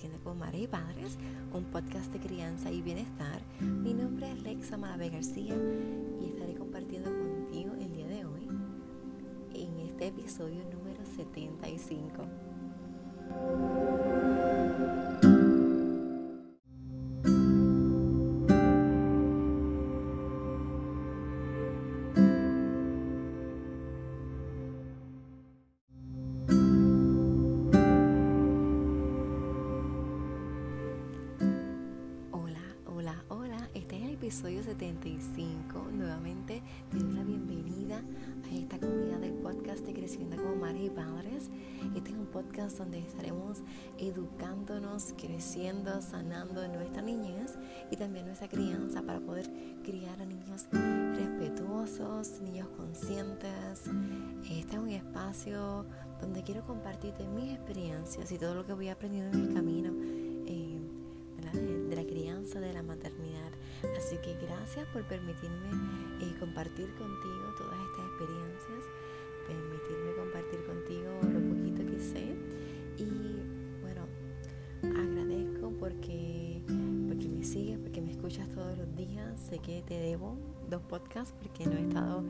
[0.00, 1.18] Creciendo con Madre y Padres,
[1.52, 3.42] un podcast de crianza y bienestar.
[3.60, 5.54] Mi nombre es Lexa Malave García
[6.18, 8.48] y estaré compartiendo contigo el día de hoy
[9.52, 12.49] en este episodio número 75.
[34.30, 35.88] Episodio 75.
[35.92, 38.00] Nuevamente te doy la bienvenida
[38.48, 41.50] a esta comunidad del podcast de Creciendo como Madres y Padres.
[41.96, 43.64] Este es un podcast donde estaremos
[43.98, 47.58] educándonos, creciendo, sanando nuestra niñez
[47.90, 49.50] y también nuestra crianza para poder
[49.82, 50.68] criar a niños
[51.16, 53.90] respetuosos, niños conscientes.
[54.48, 55.84] Este es un espacio
[56.20, 60.19] donde quiero compartirte mis experiencias y todo lo que voy aprendiendo en el camino
[64.10, 65.70] Así que gracias por permitirme
[66.20, 68.90] eh, compartir contigo todas estas experiencias,
[69.46, 72.34] permitirme compartir contigo lo poquito que sé.
[72.98, 74.08] Y bueno,
[74.82, 76.60] agradezco porque,
[77.06, 79.40] porque me sigues, porque me escuchas todos los días.
[79.48, 80.36] Sé que te debo
[80.68, 82.24] dos podcasts porque no he estado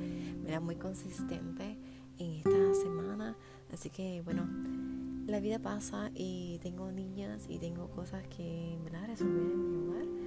[0.60, 1.78] muy consistente
[2.18, 3.38] en esta semana.
[3.72, 4.46] Así que bueno,
[5.26, 10.19] la vida pasa y tengo niñas y tengo cosas que resolver en mi hogar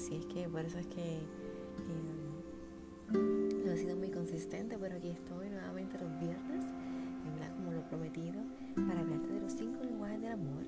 [0.00, 1.20] Así es que por eso es que eh,
[3.12, 6.64] no he sido muy consistente, pero aquí estoy nuevamente los viernes,
[7.54, 8.40] como lo prometido,
[8.88, 10.64] para hablarte de los cinco lenguajes del amor.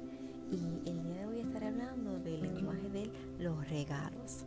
[0.51, 4.45] Y el día de hoy estaré hablando del lenguaje de los regalos.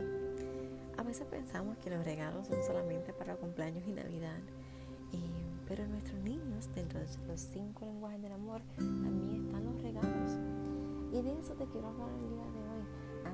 [0.96, 4.38] A veces pensamos que los regalos son solamente para cumpleaños y Navidad,
[5.12, 5.18] eh,
[5.66, 10.38] pero nuestros niños, dentro de los cinco lenguajes del amor, también están los regalos.
[11.10, 12.55] Y de eso te quiero hablar el día.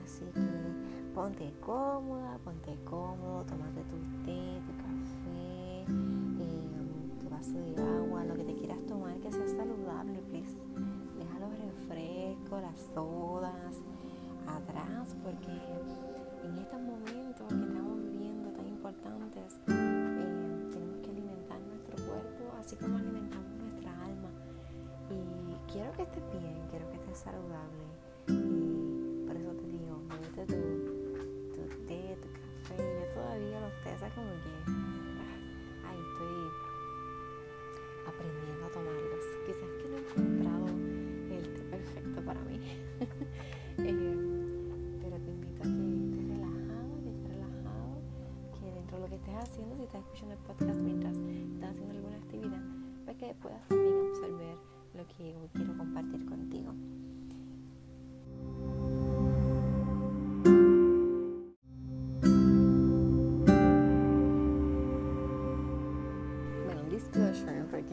[0.04, 7.74] Así que ponte cómoda, ponte cómodo, tomate tu té, tu café, em, tu vaso de
[7.80, 10.56] agua, lo que te quieras tomar que sea saludable, please.
[11.18, 13.76] Deja los refrescos, las sodas
[14.46, 15.52] atrás, porque
[16.44, 22.74] en estos momentos que estamos viviendo tan importantes, em, tenemos que alimentar nuestro cuerpo, así
[22.76, 24.30] como alimentamos nuestra alma.
[25.10, 28.01] Y quiero que estés bien, quiero que estés saludable.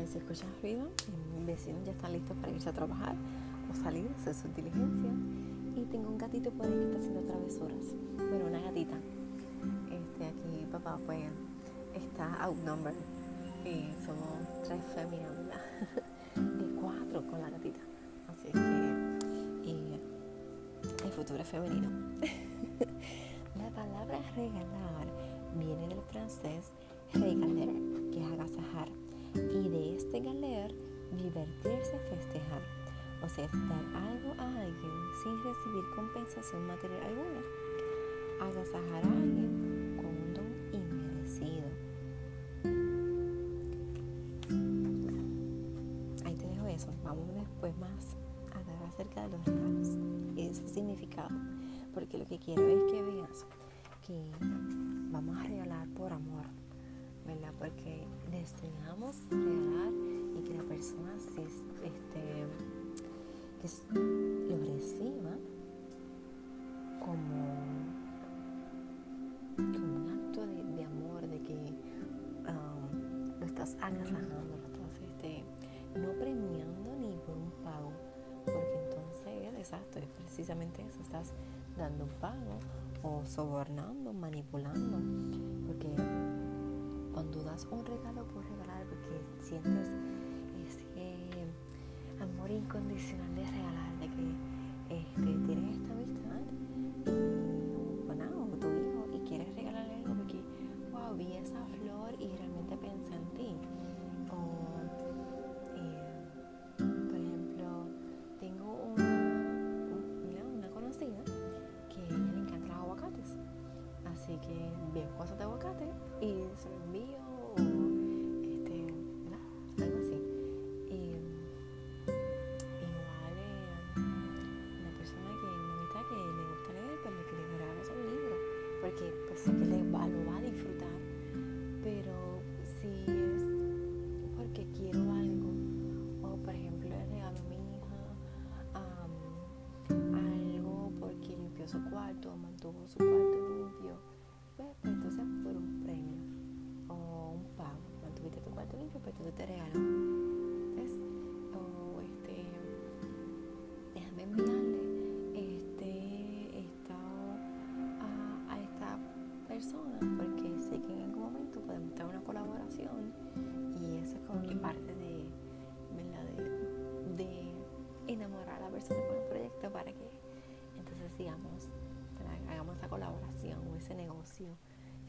[0.08, 0.90] Si escuchas ruido,
[1.36, 3.16] mis vecinos ya están listos para irse a trabajar
[3.72, 5.14] o salir, hacer sus diligencias.
[5.76, 7.86] Y tengo un gatito por ahí que está haciendo travesuras.
[8.18, 8.98] Bueno, una gatita.
[9.92, 11.20] Este, aquí papá pues
[11.96, 12.96] está outnumbered.
[13.66, 15.62] Y somos tres féminas, ¿verdad?
[16.60, 17.80] y cuatro con la gatita.
[18.28, 18.60] Así que
[19.70, 20.00] y
[21.06, 21.90] el futuro es femenino.
[23.58, 25.08] la palabra regalar
[25.56, 26.72] viene del francés
[27.14, 27.70] regaler,
[28.12, 28.90] que es agasajar
[29.36, 30.74] y de este galer
[31.18, 32.62] divertirse, festejar,
[33.24, 34.92] o sea, dar algo a alguien
[35.24, 37.42] sin recibir compensación material alguna,
[38.42, 41.68] agasajar a alguien con un don inmerecido.
[46.26, 48.16] ahí te dejo eso, vamos después más
[48.54, 49.90] a hablar acerca de los regalos
[50.36, 51.36] y de su significado,
[51.94, 53.46] porque lo que quiero es que veas
[54.06, 54.22] que
[55.12, 56.46] vamos a regalar por amor
[57.60, 59.94] porque deseamos regalar
[60.36, 62.48] y que la persona este,
[63.62, 65.32] lo reciba
[67.00, 67.60] como,
[69.58, 71.54] un acto de, amor, de que
[72.48, 75.44] um, lo estás agasajando, lo estás este,
[76.00, 77.92] no premiando ni por un pago,
[78.46, 81.34] porque entonces, exacto, es precisamente eso, estás
[81.78, 82.60] dando un pago
[83.04, 84.98] o sobornando, manipulando,
[85.68, 85.90] porque
[87.14, 89.88] cuando das un regalo por regalar porque sientes
[90.68, 90.84] ese
[92.22, 94.26] amor incondicional de regalar, de que
[94.90, 95.94] este, tienes esta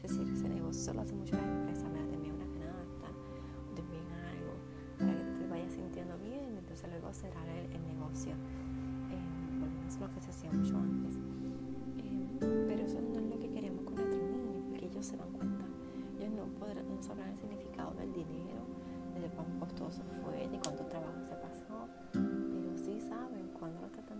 [0.03, 3.07] Es decir, ese negocio solo hace mucho las empresas, me da una canasta,
[3.75, 4.53] también algo,
[4.97, 8.33] para que te vayas sintiendo bien, entonces luego será el, negocio.
[8.33, 11.15] Eh, eso es lo que se hacía mucho antes.
[11.97, 15.31] Eh, pero eso no es lo que queremos con nuestros niños, porque ellos se dan
[15.33, 15.65] cuenta.
[16.19, 18.65] Ellos no, podrán, no sabrán el significado del dinero,
[19.21, 24.19] de cuán costoso fue, de cuánto trabajo se pasó, pero sí saben cuándo lo están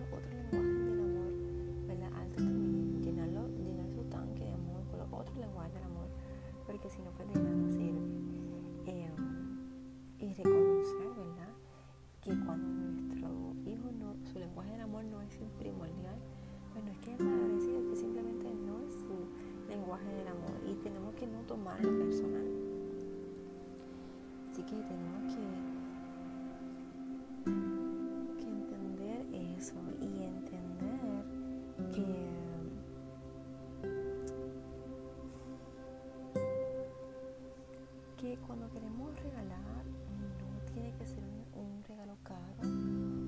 [38.45, 42.61] cuando queremos regalar no tiene que ser un, regalo caro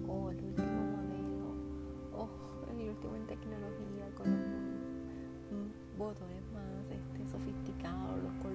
[0.08, 1.48] o el último modelo
[2.14, 2.30] o
[2.72, 8.53] el último en tecnología con los botones más este, sofisticados, los colores,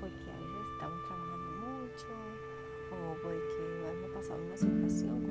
[0.00, 2.08] porque a veces estamos trabajando mucho
[2.90, 5.27] o porque hemos pasado una situación,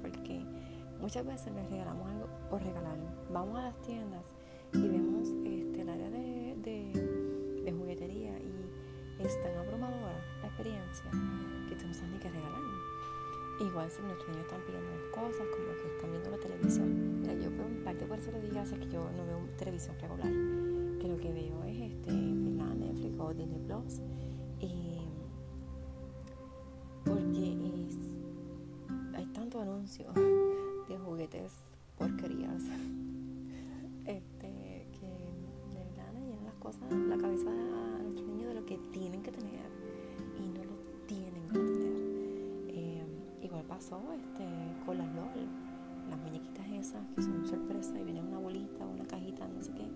[0.00, 0.44] porque
[1.00, 2.98] muchas veces les regalamos algo por regalar.
[3.32, 4.24] Vamos a las tiendas
[4.72, 6.54] y vemos este, el área de,
[7.64, 11.10] de, juguetería y es tan abrumadora la experiencia
[11.68, 12.60] que tú no sabes ni qué regalar.
[13.60, 17.22] Igual si nuestros niños están pidiendo cosas, como que están viendo la televisión.
[17.24, 20.32] Yo veo un parte por eso lo diga, es que yo no veo televisión regular
[21.00, 24.00] que lo que veo es este, Netflix o Disney Plus.
[24.60, 25.00] Y
[27.04, 27.61] porque
[29.98, 31.52] de juguetes
[31.98, 32.62] porquerías
[34.06, 35.06] este, que
[35.74, 39.32] de verdad llenan las cosas, la cabeza de nuestros niños de lo que tienen que
[39.32, 39.66] tener
[40.38, 42.02] y no lo tienen que tener.
[42.68, 43.04] Eh,
[43.42, 44.46] igual pasó este,
[44.86, 45.48] con las LOL,
[46.08, 49.86] las muñequitas esas que son sorpresa y viene una bolita, una cajita, no sé qué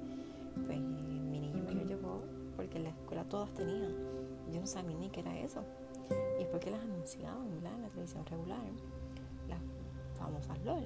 [0.64, 2.22] pues mi niño me lo llevó
[2.56, 3.94] porque en la escuela todas tenían.
[4.52, 5.62] yo no sabía ni qué era eso.
[6.38, 8.64] Y es porque las anunciaban en la televisión regular,
[10.26, 10.84] famosas LOL.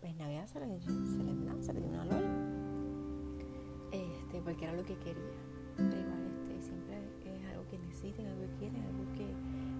[0.00, 2.24] Pues Navidad se le, se se le dio una LOL.
[3.90, 5.40] Este, porque era lo que quería.
[5.78, 9.26] Igual este, siempre es algo que necesiten, algo que quieren, algo que,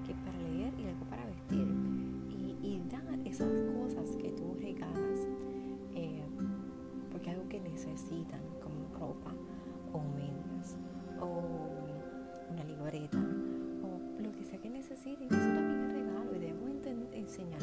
[0.06, 1.68] que para leer y algo para vestir.
[2.30, 5.26] Y, y dar esas cosas que tú regalas,
[5.94, 6.22] eh,
[7.12, 9.32] porque es algo que necesitan, como ropa
[9.92, 10.76] o medias
[11.20, 11.42] o
[12.50, 15.28] una libreta o lo que sea que necesiten.
[15.28, 16.66] Eso también es regalo y debemos
[17.16, 17.62] enseñar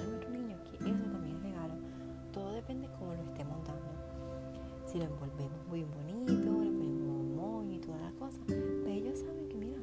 [4.94, 9.18] Si lo envolvemos muy bonito, le ponemos moño y todas las cosas, pero pues ellos
[9.18, 9.80] saben que, mira,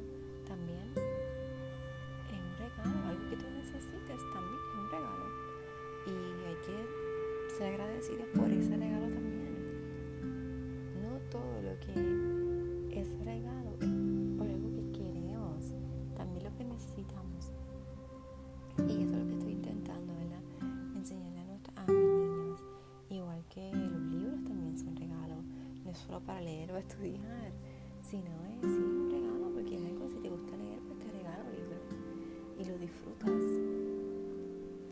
[0.47, 1.01] también es
[2.31, 5.25] un regalo, algo que tú necesites también es un regalo.
[6.07, 6.11] Y
[6.47, 9.51] hay que ser agradecidos por ese regalo también.
[11.01, 11.91] No todo lo que
[12.97, 13.71] es regalo
[14.37, 15.73] por algo que queremos,
[16.15, 17.40] también lo que necesitamos.
[26.81, 27.51] Estudiar,
[28.01, 31.49] sino es sí, un regalo, porque es algo, si te gusta leer, pues te regalo
[31.51, 31.81] libros
[32.59, 33.43] y lo disfrutas.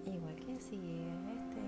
[0.05, 1.62] Igual que si es este,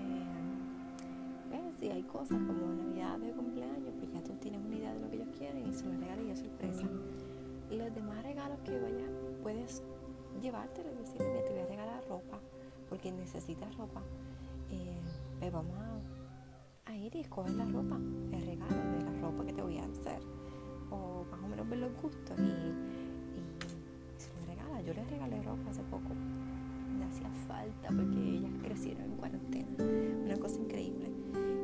[1.50, 1.74] ¿ves?
[1.78, 5.10] si hay cosas como Navidad de cumpleaños, pues ya tú tienes una idea de lo
[5.10, 6.88] que ellos quieren y se los regalas y es sorpresa.
[7.70, 9.10] Los demás regalos que vayas,
[9.42, 9.82] puedes
[10.40, 12.38] llevártelo y decirle, mira, te voy a regalar ropa,
[12.88, 14.02] porque necesitas ropa.
[14.70, 15.00] Eh,
[15.38, 15.91] pues vamos a,
[17.12, 17.96] ir y escoger la ropa,
[18.32, 20.20] el regalo de la ropa que te voy a hacer.
[20.90, 23.42] O más o menos ver los gustos y, y
[24.18, 24.80] se regala.
[24.82, 26.10] Yo les regalé ropa hace poco.
[26.98, 29.68] Me hacía falta porque ellas crecieron en cuarentena.
[30.24, 31.10] Una cosa increíble.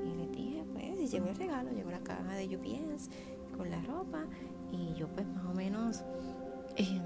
[0.04, 3.10] Y les dije, pues, y llegó el regalo, llegó la caja de UPS
[3.56, 4.24] con la ropa
[4.70, 6.04] y yo pues más o menos
[6.76, 7.00] eh,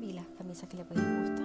[0.00, 1.37] vi las camisas que le podían gustar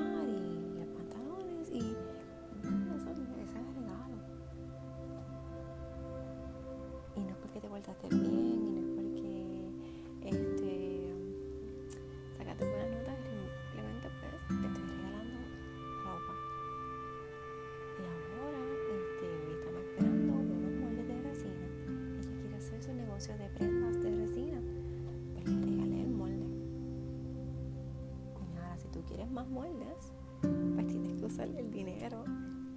[31.33, 32.23] usar el dinero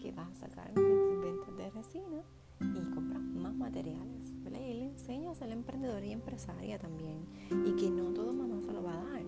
[0.01, 2.23] que vas a sacar en tus ventas de resina
[2.61, 4.35] y comprar más materiales.
[4.43, 4.61] ¿verdad?
[4.61, 7.27] Y le enseño a ser emprendedora y empresaria también.
[7.67, 9.23] Y que no todo mamá se lo va a dar.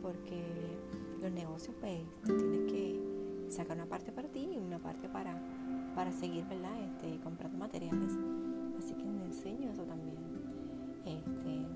[0.00, 0.40] Porque
[1.20, 5.42] los negocios, pues, tú tienes que sacar una parte para ti y una parte para,
[5.96, 6.80] para seguir, ¿verdad?
[6.80, 8.12] Este, comprando materiales.
[8.78, 10.16] Así que le enseño eso también.
[11.06, 11.66] Este,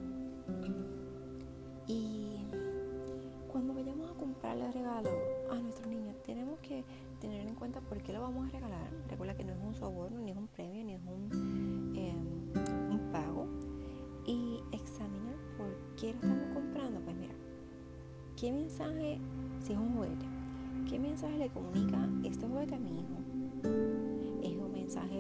[1.89, 2.37] y
[3.51, 5.13] cuando vayamos a comprarle regalos
[5.51, 6.85] a nuestros niños, tenemos que
[7.21, 8.91] tener en cuenta por qué lo vamos a regalar.
[9.09, 12.15] Recuerda que no es un soborno, ni es un premio, ni es un, eh,
[12.91, 13.47] un pago.
[14.27, 17.01] Y examinar por qué lo estamos comprando.
[17.01, 17.35] Pues mira,
[18.37, 19.19] ¿qué mensaje,
[19.63, 20.27] si es un juguete,
[20.89, 23.15] qué mensaje le comunica este juguete a mi hijo?
[24.43, 25.19] ¿Es un mensaje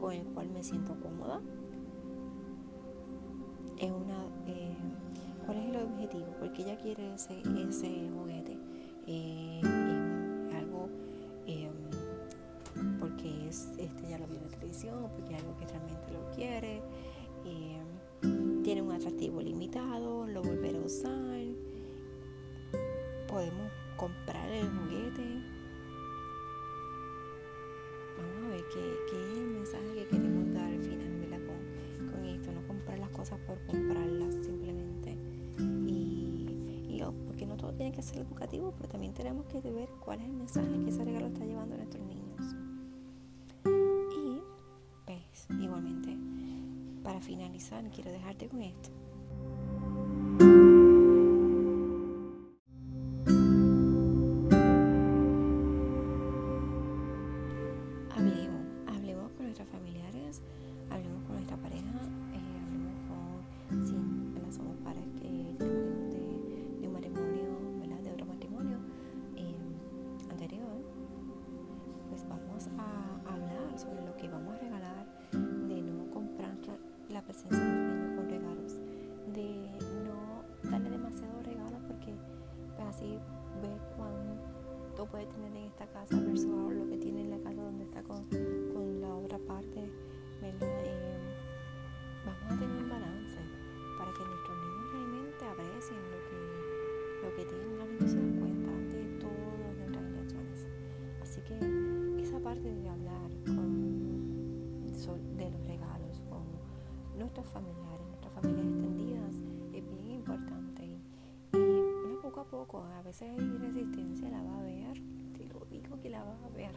[0.00, 1.40] con el cual me siento cómoda?
[3.78, 4.24] ¿Es una...
[4.46, 4.76] Eh,
[5.44, 6.26] ¿Cuál es el objetivo?
[6.38, 8.41] ¿Por qué ella quiere ese, ese juguete?
[9.12, 10.88] Es algo
[11.46, 11.68] eh,
[12.98, 16.30] porque es, este ya lo vio en la televisión, porque es algo que realmente lo
[16.34, 16.82] quiere,
[17.44, 17.82] eh,
[18.62, 21.31] tiene un atractivo limitado, lo volverá a usar,
[38.12, 41.44] ser educativo, pero también tenemos que ver cuál es el mensaje que ese regalo está
[41.44, 42.54] llevando a nuestros niños.
[43.64, 44.40] Y,
[45.06, 46.16] pues, igualmente,
[47.02, 48.90] para finalizar, quiero dejarte con esto.
[113.22, 115.00] Poco, a veces hay resistencia, la va a ver,
[115.36, 116.72] te lo digo que la va a ver.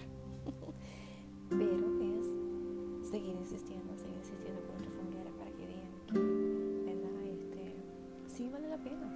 [1.50, 6.20] Pero es seguir insistiendo, seguir insistiendo con nuestros familiares para que vean que,
[6.86, 7.24] ¿verdad?
[7.26, 7.76] Este,
[8.28, 9.08] sí vale la pena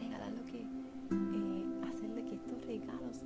[0.00, 3.22] regalar lo que, eh, hacerle que estos regalos,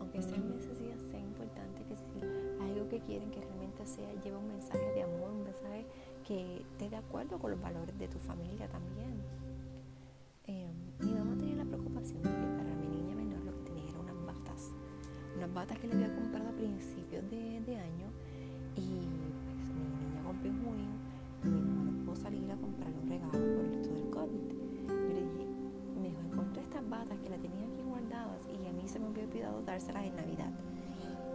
[0.00, 4.48] aunque sean necesidad, sea importante que si algo que quieren que realmente sea, lleve un
[4.48, 5.84] mensaje de amor, un mensaje
[6.26, 9.20] que esté de acuerdo con los valores de tu familia también.
[15.66, 18.10] Que le había comprado a principios de, de año
[18.74, 18.98] y
[19.46, 20.90] pues mi niña cumplió en junio
[21.44, 24.42] y mi mamá no pudo salir a comprarle un regalo por esto del COVID.
[24.88, 25.46] Yo le dije,
[26.00, 29.06] me dijo, encontré estas batas que las tenía aquí guardadas y a mí se me
[29.06, 30.50] había olvidado dárselas en Navidad.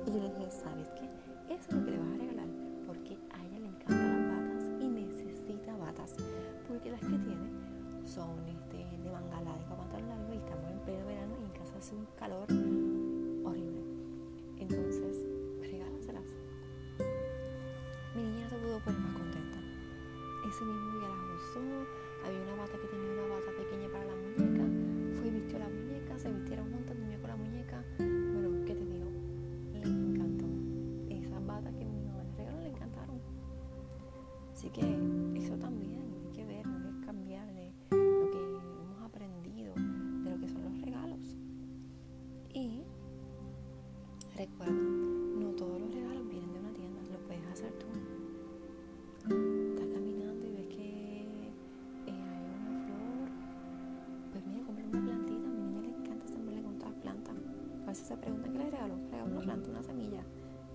[0.08, 1.06] Y yo le dije, ¿sabes qué?
[1.54, 2.48] Eso es lo que le vas a regalar
[2.86, 6.16] porque a ella le encantan las batas y necesita batas
[6.68, 7.48] porque las que tiene
[8.04, 11.78] son este, de manga larga, pantalón largo y estamos en pleno verano y en casa
[11.78, 12.67] hace un calor
[58.06, 60.24] se preguntan qué le regalo, regalo una planta, una semilla.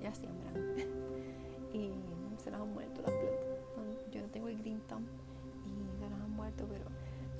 [0.02, 0.54] Ya siembran.
[1.72, 1.92] y
[2.38, 4.10] se las han muerto las plantas.
[4.10, 5.06] Yo no tengo el green thumb
[5.66, 6.84] y se las han muerto, pero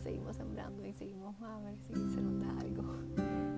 [0.03, 2.83] seguimos sembrando y seguimos a ver si se nos da algo.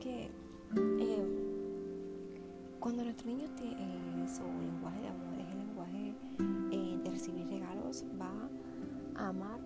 [0.00, 0.30] que
[0.98, 1.24] eh,
[2.80, 6.14] cuando nuestro niño tiene su lenguaje de amor es el lenguaje
[6.72, 8.32] eh, de recibir regalos, va
[9.16, 9.60] a amar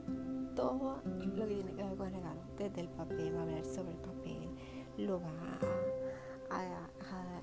[0.57, 2.41] todo lo que tiene que ver con el regalo.
[2.59, 4.49] Desde el papel, va a hablar sobre el papel,
[4.99, 5.59] lo va
[6.51, 6.89] a,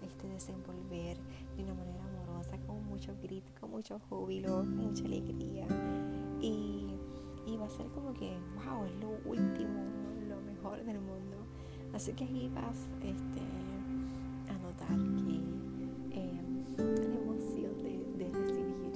[0.03, 1.17] este, desenvolver
[1.55, 5.65] de una manera amorosa, con mucho grito, con mucho júbilo, mucha alegría.
[6.41, 6.87] Y,
[7.45, 9.81] y va a ser como que, wow, es lo último,
[10.27, 11.30] lo mejor del mundo.
[11.93, 13.41] Así que ahí vas este,
[14.49, 15.35] a notar que
[16.17, 16.41] eh,
[16.77, 18.95] la emoción de, recibir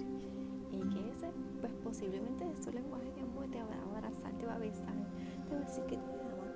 [0.71, 1.29] y que ese,
[1.60, 4.95] pues posiblemente es su lenguaje de amor, te va a abrazar, te va a besar,
[5.47, 6.47] te va a decir que te ama,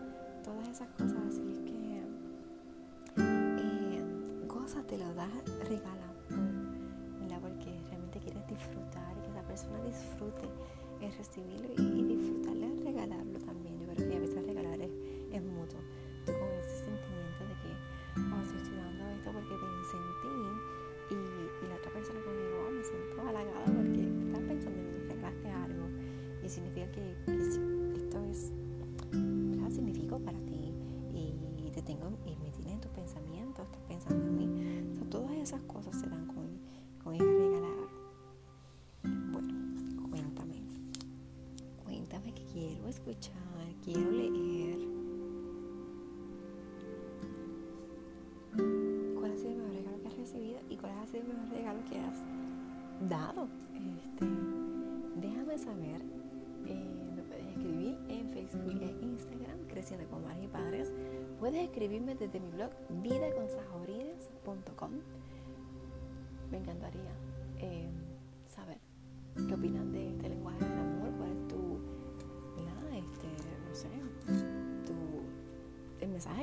[0.43, 1.17] todas esas cosas.
[1.27, 2.03] Así que
[3.17, 4.03] eh,
[4.47, 5.29] cosas te lo das,
[5.67, 6.07] regala,
[7.19, 7.41] ¿verdad?
[7.41, 10.47] Porque realmente quieres disfrutar y que la persona disfrute
[11.01, 13.77] el recibirlo y, disfrutarle al regalarlo también.
[13.77, 15.79] Yo creo que a veces regalar es mutuo.
[43.09, 43.33] Escuchar,
[43.83, 44.77] quiero leer.
[49.17, 51.49] ¿Cuál ha sido el mejor regalo que has recibido y cuál ha sido el mejor
[51.49, 52.23] regalo que has
[53.09, 53.47] dado?
[53.73, 54.25] Este,
[55.15, 56.01] déjame saber.
[56.67, 60.91] Eh, puedes escribir en Facebook e Instagram, Creciendo con Madres y Padres.
[61.39, 62.69] puedes escribirme desde mi blog
[63.01, 64.91] vidaconsajorines.com.
[66.51, 67.11] Me encantaría
[67.59, 67.89] eh,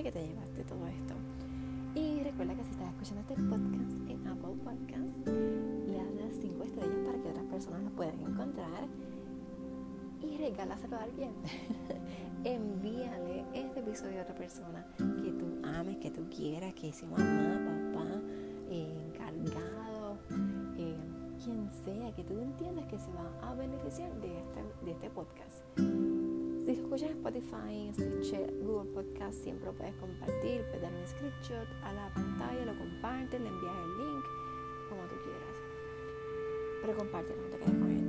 [0.03, 1.15] que te llevaste todo esto.
[1.95, 6.99] Y recuerda que si estás escuchando este podcast en Apple Podcast, le das 5 estrellas
[7.07, 8.87] para que otras personas lo puedan encontrar
[10.23, 11.33] y regálaselo a alguien.
[12.45, 17.93] Envíale este episodio a otra persona que tú ames, que tú quieras, que sea mamá,
[17.93, 18.21] papá,
[18.71, 20.19] encargado,
[20.77, 20.97] eh,
[21.43, 26.16] quien sea, que tú entiendas que se va a beneficiar de este, de este podcast.
[26.77, 31.93] Si escuchas Spotify, Stitcher, Google Podcast, siempre lo puedes compartir, puedes dar un screenshot a
[31.95, 34.25] la pantalla, lo compartes, le envías el link,
[34.91, 35.57] como tú quieras.
[36.83, 38.07] Pero compártelo, no te quedes con él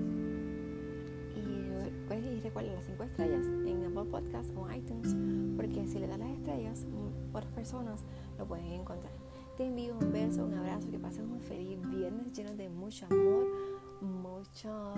[2.36, 5.16] y recuerda las 5 estrellas en Apple Podcast o iTunes,
[5.56, 6.86] porque si le das las estrellas,
[7.32, 8.04] otras personas
[8.38, 9.14] lo pueden encontrar.
[9.56, 13.48] Te envío un beso, un abrazo, que pases un feliz viernes lleno de mucho amor,
[14.02, 14.94] mucho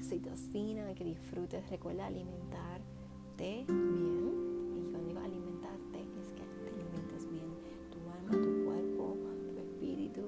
[0.00, 1.68] oxitocina, que disfrutes.
[1.68, 4.32] Recuerda alimentarte bien.
[4.74, 7.50] Y cuando digo alimentarte, es que te alimentes bien
[7.92, 9.16] tu alma, tu cuerpo,
[9.52, 10.22] tu espíritu,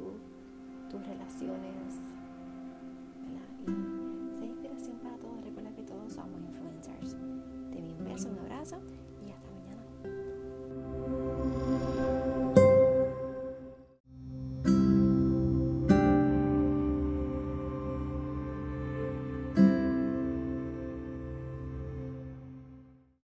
[0.90, 2.00] tus relaciones.
[4.40, 5.42] Y inspiración para todos.
[5.42, 7.16] Recuerda que todos somos influencers.
[7.72, 8.76] Te envío un un abrazo